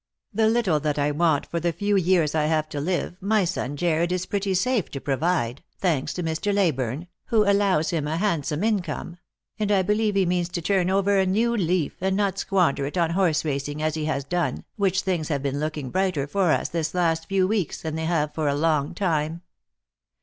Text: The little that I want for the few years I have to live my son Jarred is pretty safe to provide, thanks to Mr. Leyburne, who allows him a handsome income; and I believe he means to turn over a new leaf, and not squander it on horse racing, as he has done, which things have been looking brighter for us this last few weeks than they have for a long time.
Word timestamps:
The 0.33 0.49
little 0.49 0.79
that 0.79 0.97
I 0.97 1.11
want 1.11 1.45
for 1.45 1.59
the 1.59 1.71
few 1.71 1.95
years 1.95 2.33
I 2.33 2.45
have 2.47 2.67
to 2.69 2.81
live 2.81 3.17
my 3.21 3.45
son 3.45 3.77
Jarred 3.77 4.11
is 4.11 4.25
pretty 4.25 4.55
safe 4.55 4.89
to 4.89 4.99
provide, 4.99 5.61
thanks 5.77 6.11
to 6.15 6.23
Mr. 6.23 6.51
Leyburne, 6.51 7.05
who 7.25 7.43
allows 7.43 7.91
him 7.91 8.07
a 8.07 8.17
handsome 8.17 8.63
income; 8.63 9.17
and 9.59 9.71
I 9.71 9.83
believe 9.83 10.15
he 10.15 10.25
means 10.25 10.49
to 10.53 10.61
turn 10.63 10.89
over 10.89 11.19
a 11.19 11.27
new 11.27 11.55
leaf, 11.55 11.97
and 12.01 12.17
not 12.17 12.39
squander 12.39 12.87
it 12.87 12.97
on 12.97 13.11
horse 13.11 13.45
racing, 13.45 13.83
as 13.83 13.93
he 13.93 14.05
has 14.05 14.23
done, 14.23 14.65
which 14.75 15.01
things 15.01 15.27
have 15.27 15.43
been 15.43 15.59
looking 15.59 15.91
brighter 15.91 16.25
for 16.25 16.49
us 16.51 16.69
this 16.69 16.95
last 16.95 17.29
few 17.29 17.47
weeks 17.47 17.79
than 17.83 17.93
they 17.93 18.05
have 18.05 18.33
for 18.33 18.47
a 18.47 18.55
long 18.55 18.95
time. 18.95 19.43